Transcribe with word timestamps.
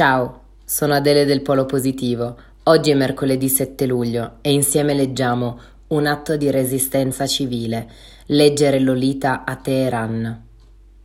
Ciao, 0.00 0.44
sono 0.64 0.94
Adele 0.94 1.26
del 1.26 1.42
Polo 1.42 1.66
Positivo. 1.66 2.34
Oggi 2.62 2.90
è 2.90 2.94
mercoledì 2.94 3.50
7 3.50 3.84
luglio 3.84 4.38
e 4.40 4.50
insieme 4.50 4.94
leggiamo 4.94 5.60
Un 5.88 6.06
atto 6.06 6.38
di 6.38 6.50
resistenza 6.50 7.26
civile. 7.26 7.86
Leggere 8.28 8.80
Lolita 8.80 9.44
a 9.44 9.56
Teheran. 9.56 10.46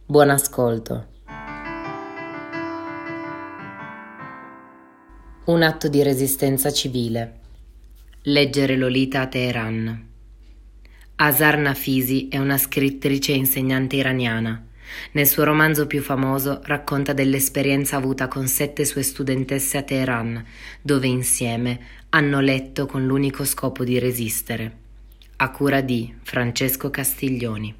Buon 0.05 0.29
ascolto. 0.29 1.07
Un 5.43 5.61
atto 5.61 5.89
di 5.89 6.01
resistenza 6.01 6.71
civile. 6.71 7.39
Leggere 8.21 8.77
Lolita 8.77 9.19
a 9.19 9.27
Teheran. 9.27 10.07
Azar 11.15 11.57
Nafisi 11.57 12.29
è 12.29 12.37
una 12.37 12.57
scrittrice 12.57 13.33
e 13.33 13.35
insegnante 13.35 13.97
iraniana. 13.97 14.67
Nel 15.11 15.27
suo 15.27 15.43
romanzo 15.43 15.87
più 15.87 16.01
famoso 16.01 16.61
racconta 16.63 17.13
dell'esperienza 17.13 17.95
avuta 17.95 18.27
con 18.27 18.47
sette 18.47 18.85
sue 18.85 19.03
studentesse 19.03 19.77
a 19.77 19.83
Teheran, 19.83 20.43
dove 20.81 21.07
insieme 21.07 21.79
hanno 22.09 22.39
letto 22.39 22.85
con 22.85 23.05
l'unico 23.05 23.45
scopo 23.45 23.83
di 23.83 23.99
resistere. 23.99 24.77
A 25.37 25.51
cura 25.51 25.81
di 25.81 26.13
Francesco 26.23 26.89
Castiglioni. 26.89 27.75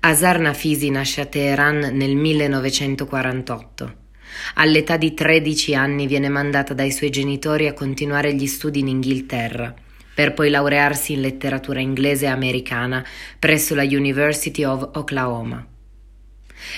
Azar 0.00 0.38
Nafisi 0.38 0.90
nasce 0.90 1.22
a 1.22 1.26
Teheran 1.26 1.90
nel 1.96 2.14
1948. 2.14 4.04
All'età 4.54 4.96
di 4.96 5.14
13 5.14 5.74
anni 5.74 6.06
viene 6.06 6.28
mandata 6.28 6.74
dai 6.74 6.92
suoi 6.92 7.10
genitori 7.10 7.66
a 7.66 7.72
continuare 7.72 8.34
gli 8.34 8.46
studi 8.46 8.80
in 8.80 8.88
Inghilterra 8.88 9.74
per 10.16 10.32
poi 10.32 10.48
laurearsi 10.48 11.12
in 11.12 11.20
letteratura 11.20 11.78
inglese 11.78 12.24
e 12.24 12.28
americana 12.28 13.04
presso 13.38 13.74
la 13.74 13.82
University 13.82 14.64
of 14.64 14.88
Oklahoma. 14.94 15.62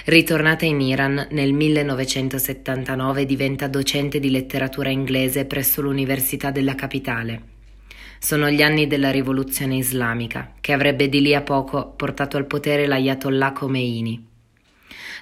Ritornata 0.06 0.64
in 0.64 0.80
Iran 0.80 1.28
nel 1.30 1.52
1979 1.52 3.24
diventa 3.26 3.68
docente 3.68 4.18
di 4.18 4.32
letteratura 4.32 4.88
inglese 4.88 5.44
presso 5.44 5.80
l'Università 5.80 6.50
della 6.50 6.74
capitale. 6.74 7.42
Sono 8.18 8.50
gli 8.50 8.60
anni 8.60 8.88
della 8.88 9.12
rivoluzione 9.12 9.76
islamica, 9.76 10.54
che 10.60 10.72
avrebbe 10.72 11.08
di 11.08 11.20
lì 11.20 11.32
a 11.32 11.42
poco 11.42 11.92
portato 11.94 12.38
al 12.38 12.46
potere 12.46 12.88
l'Ayatollah 12.88 13.52
Khomeini. 13.52 14.26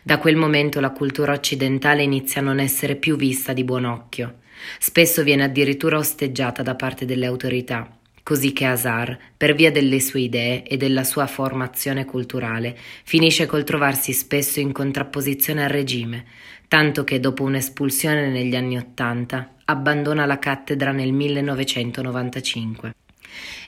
Da 0.03 0.17
quel 0.17 0.37
momento 0.37 0.81
la 0.81 0.93
cultura 0.93 1.35
occidentale 1.35 2.03
inizia 2.03 2.41
a 2.41 2.45
non 2.45 2.61
essere 2.61 2.97
più 2.97 3.15
vista 3.17 3.53
di 3.53 3.63
buon 3.63 3.85
occhio. 3.85 4.37
Spesso 4.79 5.23
viene 5.23 5.45
addirittura 5.45 5.99
osteggiata 5.99 6.63
da 6.63 6.75
parte 6.75 7.05
delle 7.05 7.27
autorità 7.27 7.91
così 8.27 8.53
che 8.53 8.65
Azar, 8.65 9.17
per 9.37 9.55
via 9.55 9.71
delle 9.71 10.01
sue 10.01 10.23
idee 10.23 10.65
e 10.65 10.77
della 10.77 11.05
sua 11.05 11.29
formazione 11.29 12.05
culturale, 12.05 12.77
finisce 13.05 13.47
col 13.47 13.63
trovarsi 13.63 14.13
spesso 14.13 14.59
in 14.59 14.73
contrapposizione 14.73 15.63
al 15.63 15.69
regime, 15.69 16.25
tanto 16.67 17.05
che 17.05 17.21
dopo 17.21 17.45
un'espulsione 17.45 18.29
negli 18.29 18.57
anni 18.57 18.79
Ottanta 18.79 19.59
abbandona 19.67 20.27
la 20.27 20.41
cattedra 20.41 20.91
nel 20.91 21.13
1995. 21.13 22.95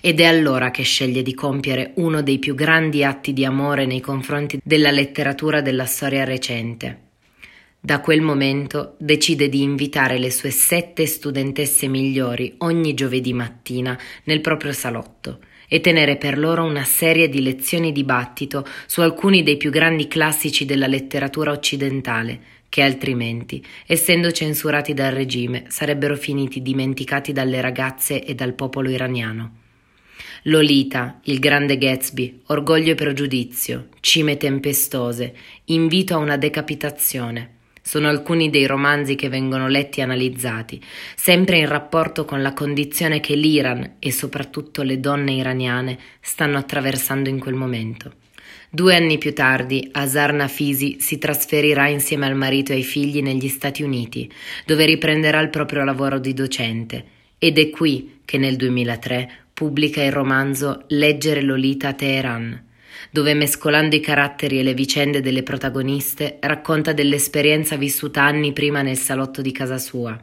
Ed 0.01 0.19
è 0.19 0.25
allora 0.25 0.73
che 0.73 0.83
sceglie 0.83 1.23
di 1.23 1.35
compiere 1.35 1.93
uno 1.95 2.21
dei 2.21 2.41
più 2.41 2.57
grandi 2.57 3.05
atti 3.05 3.33
di 3.33 3.45
amore 3.45 3.87
nei 3.87 4.01
confronti 4.01 4.61
della 4.61 4.91
letteratura 4.91 5.61
della 5.61 5.87
storia 5.87 6.25
recente, 6.25 7.08
da 7.81 8.01
quel 8.01 8.21
momento 8.21 8.97
decide 8.99 9.49
di 9.49 9.63
invitare 9.63 10.19
le 10.19 10.33
sue 10.33 10.51
sette 10.51 11.07
studentesse 11.07 11.87
migliori 11.87 12.55
ogni 12.59 12.93
giovedì 12.93 13.33
mattina 13.33 13.97
nel 14.25 14.41
proprio 14.41 14.73
salotto 14.73 15.39
e 15.69 15.81
tenere 15.81 16.17
per 16.17 16.39
loro 16.39 16.65
una 16.65 16.83
serie 16.83 17.29
di 17.29 17.41
lezioni 17.41 17.93
dibattito 17.93 18.67
su 18.87 19.01
alcuni 19.01 19.45
dei 19.45 19.57
più 19.57 19.71
grandi 19.71 20.09
classici 20.09 20.65
della 20.65 20.87
letteratura 20.89 21.53
occidentale, 21.53 22.41
che 22.69 22.83
altrimenti, 22.83 23.65
essendo 23.87 24.33
censurati 24.33 24.93
dal 24.93 25.13
regime, 25.13 25.65
sarebbero 25.69 26.17
finiti 26.17 26.63
dimenticati 26.63 27.33
dalle 27.33 27.61
ragazze 27.61 28.25
e 28.25 28.35
dal 28.35 28.55
popolo 28.55 28.91
iraniano. 28.91 29.57
Lolita, 30.45 31.21
il 31.25 31.39
grande 31.39 31.79
Gatsby, 31.79 32.43
Orgoglio 32.47 32.93
e 32.93 32.97
pregiudizio, 32.97 33.89
Cime 34.01 34.37
tempestose, 34.37 35.35
Invito 35.67 36.15
a 36.15 36.19
una 36.19 36.37
decapitazione, 36.37 37.57
sono 37.89 38.09
alcuni 38.09 38.51
dei 38.51 38.67
romanzi 38.67 39.15
che 39.15 39.31
vengono 39.31 39.67
letti 39.67 40.01
e 40.01 40.03
analizzati, 40.03 40.79
sempre 41.17 41.57
in 41.57 41.67
rapporto 41.67 42.27
con 42.27 42.43
la 42.43 42.53
condizione 42.53 43.19
che 43.19 43.35
l'Iran 43.35 43.95
e 43.99 44.13
soprattutto 44.13 44.83
le 44.83 45.01
donne 45.01 45.33
iraniane 45.33 45.99
stanno 46.21 46.59
attraversando 46.59 47.31
in 47.31 47.39
quel 47.39 47.55
momento. 47.55 48.13
Due 48.69 48.95
anni 48.95 49.17
più 49.17 49.33
tardi, 49.33 49.89
Azar 49.93 50.35
Nafisi 50.35 50.99
si 51.01 51.17
trasferirà 51.17 51.89
insieme 51.89 52.27
al 52.27 52.35
marito 52.35 52.73
e 52.73 52.75
ai 52.75 52.83
figli 52.83 53.23
negli 53.23 53.49
Stati 53.49 53.83
Uniti, 53.83 54.31
dove 54.67 54.85
riprenderà 54.85 55.41
il 55.41 55.49
proprio 55.49 55.83
lavoro 55.83 56.19
di 56.19 56.35
docente. 56.35 57.05
Ed 57.39 57.57
è 57.57 57.71
qui 57.71 58.21
che 58.27 58.37
nel 58.37 58.57
2003 58.57 59.31
pubblica 59.55 60.03
il 60.03 60.13
romanzo 60.13 60.85
Leggere 60.89 61.41
Lolita 61.41 61.89
a 61.89 61.95
Teheran, 61.95 62.67
dove 63.11 63.35
mescolando 63.35 63.97
i 63.97 64.01
caratteri 64.01 64.59
e 64.59 64.63
le 64.63 64.75
vicende 64.75 65.21
delle 65.21 65.43
protagoniste 65.43 66.39
racconta 66.41 66.93
dell'esperienza 66.93 67.77
vissuta 67.77 68.23
anni 68.23 68.53
prima 68.53 68.83
nel 68.83 68.99
salotto 68.99 69.43
di 69.43 69.53
casa 69.53 69.79
sua. 69.79 70.21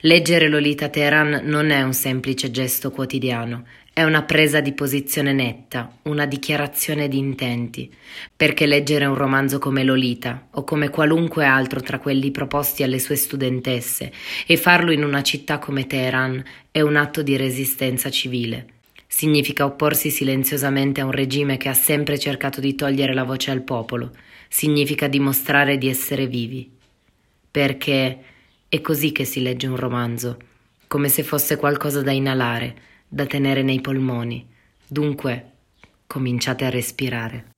Leggere 0.00 0.48
Lolita 0.48 0.88
Teheran 0.88 1.42
non 1.44 1.70
è 1.70 1.82
un 1.82 1.92
semplice 1.92 2.50
gesto 2.50 2.90
quotidiano, 2.90 3.64
è 3.92 4.02
una 4.02 4.24
presa 4.24 4.60
di 4.60 4.72
posizione 4.72 5.32
netta, 5.32 5.90
una 6.02 6.26
dichiarazione 6.26 7.08
di 7.08 7.16
intenti, 7.16 7.90
perché 8.36 8.66
leggere 8.66 9.06
un 9.06 9.14
romanzo 9.14 9.58
come 9.58 9.84
Lolita 9.84 10.48
o 10.50 10.64
come 10.64 10.90
qualunque 10.90 11.46
altro 11.46 11.80
tra 11.80 11.98
quelli 11.98 12.30
proposti 12.30 12.82
alle 12.82 12.98
sue 12.98 13.16
studentesse 13.16 14.12
e 14.46 14.56
farlo 14.58 14.92
in 14.92 15.02
una 15.02 15.22
città 15.22 15.58
come 15.58 15.86
Teheran 15.86 16.44
è 16.70 16.82
un 16.82 16.96
atto 16.96 17.22
di 17.22 17.36
resistenza 17.36 18.10
civile. 18.10 18.75
Significa 19.16 19.64
opporsi 19.64 20.10
silenziosamente 20.10 21.00
a 21.00 21.06
un 21.06 21.10
regime 21.10 21.56
che 21.56 21.70
ha 21.70 21.72
sempre 21.72 22.18
cercato 22.18 22.60
di 22.60 22.74
togliere 22.74 23.14
la 23.14 23.24
voce 23.24 23.50
al 23.50 23.62
popolo. 23.62 24.12
Significa 24.46 25.08
dimostrare 25.08 25.78
di 25.78 25.88
essere 25.88 26.26
vivi. 26.26 26.70
Perché 27.50 28.18
è 28.68 28.80
così 28.82 29.12
che 29.12 29.24
si 29.24 29.40
legge 29.40 29.68
un 29.68 29.76
romanzo, 29.76 30.36
come 30.86 31.08
se 31.08 31.22
fosse 31.22 31.56
qualcosa 31.56 32.02
da 32.02 32.12
inalare, 32.12 32.76
da 33.08 33.24
tenere 33.24 33.62
nei 33.62 33.80
polmoni. 33.80 34.46
Dunque, 34.86 35.52
cominciate 36.06 36.66
a 36.66 36.68
respirare. 36.68 37.55